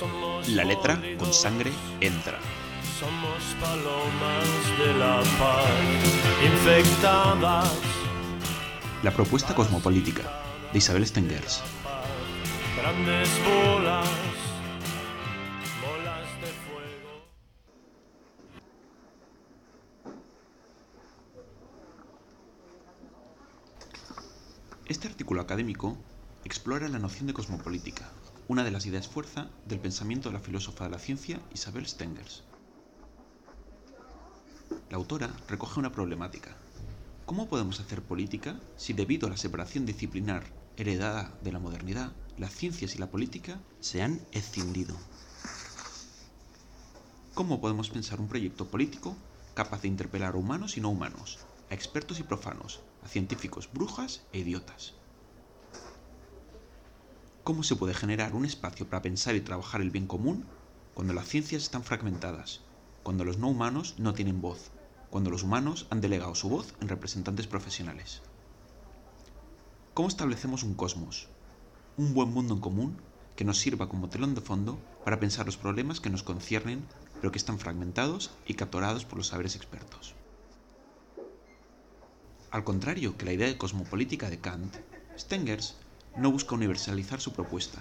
[0.00, 1.70] La letra con sangre
[2.00, 2.38] entra.
[2.98, 5.68] Somos palomas de la paz
[6.42, 7.70] infectadas.
[9.02, 10.22] La propuesta cosmopolítica
[10.72, 11.62] de Isabel Stengers.
[12.78, 14.08] Grandes bolas,
[15.82, 17.26] bolas de fuego.
[24.86, 25.98] Este artículo académico
[26.44, 28.08] explora la noción de cosmopolítica,
[28.50, 32.42] una de las ideas fuerza del pensamiento de la filósofa de la ciencia Isabel Stengers.
[34.90, 36.56] La autora recoge una problemática.
[37.26, 40.42] ¿Cómo podemos hacer política si debido a la separación disciplinar
[40.76, 44.96] heredada de la modernidad, las ciencias y la política se han escindido?
[47.34, 49.16] ¿Cómo podemos pensar un proyecto político
[49.54, 51.38] capaz de interpelar a humanos y no humanos,
[51.70, 54.99] a expertos y profanos, a científicos brujas e idiotas?
[57.42, 60.44] ¿Cómo se puede generar un espacio para pensar y trabajar el bien común
[60.92, 62.60] cuando las ciencias están fragmentadas,
[63.02, 64.70] cuando los no humanos no tienen voz,
[65.08, 68.20] cuando los humanos han delegado su voz en representantes profesionales?
[69.94, 71.28] ¿Cómo establecemos un cosmos,
[71.96, 72.98] un buen mundo en común
[73.36, 76.84] que nos sirva como telón de fondo para pensar los problemas que nos conciernen,
[77.20, 80.14] pero que están fragmentados y capturados por los saberes expertos?
[82.50, 84.76] Al contrario que la idea de cosmopolítica de Kant,
[85.16, 85.76] Stengers
[86.16, 87.80] no busca universalizar su propuesta,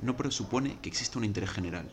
[0.00, 1.90] no presupone que exista un interés general,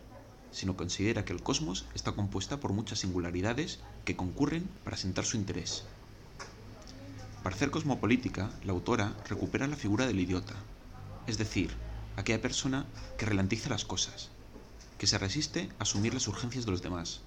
[0.52, 5.38] sino considera que el cosmos está compuesta por muchas singularidades que concurren para sentar su
[5.38, 5.84] interés.
[7.44, 10.56] Para hacer cosmopolítica, la autora recupera la figura del idiota,
[11.28, 11.72] es decir,
[12.18, 12.86] aquella persona
[13.18, 14.30] que relantiza las cosas,
[14.98, 17.22] que se resiste a asumir las urgencias de los demás,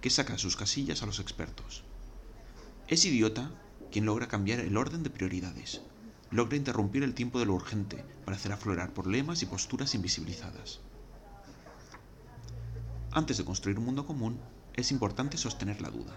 [0.00, 1.84] que saca sus casillas a los expertos.
[2.88, 3.50] Es idiota
[3.92, 5.82] quien logra cambiar el orden de prioridades,
[6.36, 10.80] logra interrumpir el tiempo de lo urgente para hacer aflorar problemas y posturas invisibilizadas.
[13.10, 14.38] Antes de construir un mundo común,
[14.74, 16.12] es importante sostener la duda.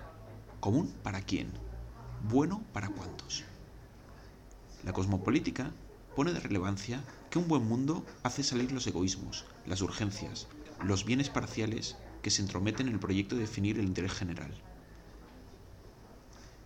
[0.59, 1.49] ¿Común para quién?
[2.27, 3.45] ¿Bueno para cuántos?
[4.83, 5.71] La cosmopolítica
[6.17, 10.47] pone de relevancia que un buen mundo hace salir los egoísmos, las urgencias,
[10.83, 14.53] los bienes parciales que se entrometen en el proyecto de definir el interés general.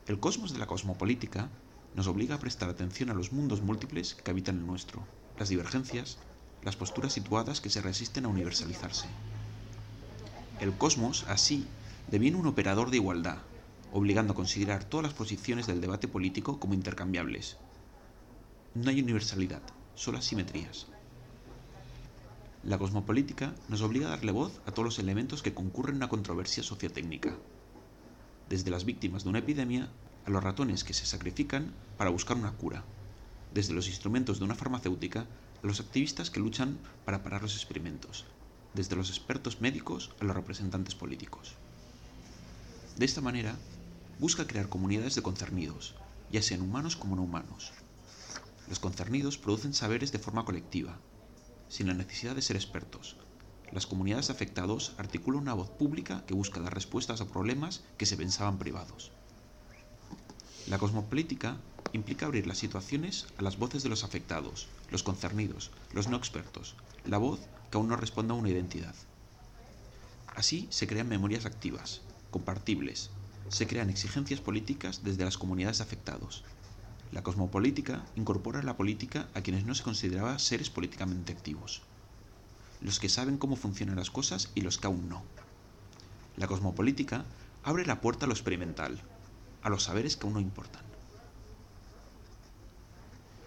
[0.08, 1.50] El cosmos de la cosmopolítica
[1.95, 5.05] nos obliga a prestar atención a los mundos múltiples que habitan el nuestro,
[5.37, 6.17] las divergencias,
[6.63, 9.07] las posturas situadas que se resisten a universalizarse.
[10.59, 11.67] El cosmos, así,
[12.09, 13.37] deviene un operador de igualdad,
[13.91, 17.57] obligando a considerar todas las posiciones del debate político como intercambiables.
[18.73, 19.61] No hay universalidad,
[19.93, 20.87] solo asimetrías.
[22.63, 26.09] La cosmopolítica nos obliga a darle voz a todos los elementos que concurren en una
[26.09, 27.35] controversia sociotécnica,
[28.49, 29.89] desde las víctimas de una epidemia
[30.25, 32.84] a los ratones que se sacrifican para buscar una cura,
[33.53, 35.28] desde los instrumentos de una farmacéutica
[35.63, 38.25] a los activistas que luchan para parar los experimentos,
[38.73, 41.56] desde los expertos médicos a los representantes políticos.
[42.97, 43.56] De esta manera,
[44.19, 45.95] busca crear comunidades de concernidos,
[46.31, 47.72] ya sean humanos como no humanos.
[48.67, 51.00] Los concernidos producen saberes de forma colectiva,
[51.69, 53.17] sin la necesidad de ser expertos.
[53.72, 58.17] Las comunidades afectados articulan una voz pública que busca dar respuestas a problemas que se
[58.17, 59.11] pensaban privados.
[60.66, 61.57] La cosmopolítica
[61.91, 66.75] implica abrir las situaciones a las voces de los afectados, los concernidos, los no expertos,
[67.03, 68.96] la voz que aún no responde a una identidad.
[70.35, 73.12] Así se crean memorias activas, compartibles,
[73.50, 76.46] se crean exigencias políticas desde las comunidades afectados.
[77.12, 81.81] La cosmopolítica incorpora la política a quienes no se consideraba seres políticamente activos,
[82.79, 85.23] los que saben cómo funcionan las cosas y los que aún no.
[86.38, 87.25] La cosmopolítica
[87.63, 89.02] abre la puerta a lo experimental,
[89.63, 90.84] a los saberes que aún no importan.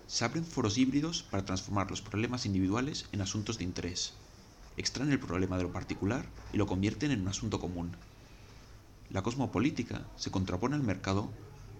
[0.06, 4.14] Se abren foros híbridos para transformar los problemas individuales en asuntos de interés.
[4.76, 7.92] Extraen el problema de lo particular y lo convierten en un asunto común.
[9.10, 11.30] La cosmopolítica se contrapone al mercado,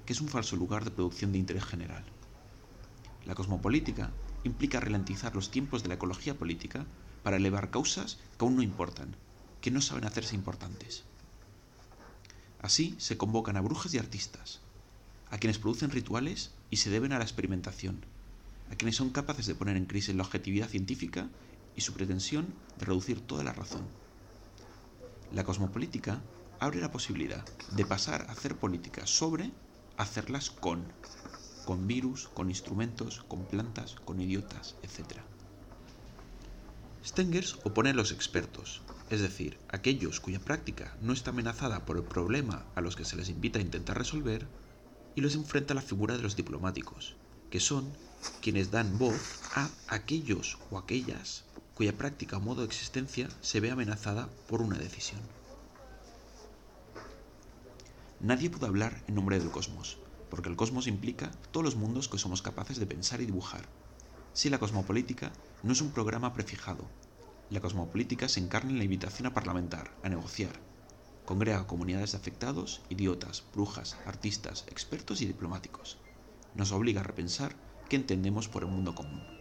[0.05, 2.05] que es un falso lugar de producción de interés general.
[3.25, 4.11] La cosmopolítica
[4.45, 6.85] implica ralentizar los tiempos de la ecología política
[7.23, 9.17] para elevar causas que aún no importan,
[9.61, 11.05] que no saben hacerse importantes.
[12.61, 14.61] Así se convocan a brujas y artistas,
[15.31, 18.05] a quienes producen rituales y se deben a la experimentación,
[18.71, 21.29] a quienes son capaces de poner en crisis la objetividad científica
[21.77, 22.47] y su pretensión
[22.79, 23.87] de reducir toda la razón.
[25.33, 26.21] La cosmopolítica
[26.59, 29.51] abre la posibilidad de pasar a hacer política sobre
[29.97, 30.85] hacerlas con,
[31.65, 35.21] con virus, con instrumentos, con plantas, con idiotas, etc.
[37.05, 42.03] Stengers opone a los expertos, es decir, aquellos cuya práctica no está amenazada por el
[42.03, 44.47] problema a los que se les invita a intentar resolver,
[45.15, 47.17] y los enfrenta la figura de los diplomáticos,
[47.51, 47.93] que son
[48.43, 51.45] quienes dan voz a aquellos o aquellas
[51.75, 55.21] cuya práctica o modo de existencia se ve amenazada por una decisión.
[58.19, 59.99] Nadie puede hablar en nombre del cosmos,
[60.31, 63.69] porque el cosmos implica todos los mundos que somos capaces de pensar y dibujar.
[64.33, 65.33] Si la cosmopolítica
[65.63, 66.89] no es un programa prefijado,
[67.51, 70.53] la cosmopolítica se encarna en la invitación a parlamentar, a negociar.
[71.25, 75.99] Congrega comunidades de afectados, idiotas, brujas, artistas, expertos y diplomáticos.
[76.55, 77.55] Nos obliga a repensar
[77.89, 79.36] qué entendemos por el mundo común.